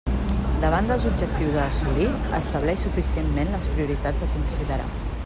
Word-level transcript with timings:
Davant 0.61 0.87
dels 0.91 1.03
objectius 1.09 1.59
a 1.59 1.67
assolir, 1.73 2.07
estableix 2.39 2.87
suficientment 2.87 3.55
les 3.57 3.69
prioritats 3.75 4.25
a 4.29 4.35
considerar. 4.39 4.93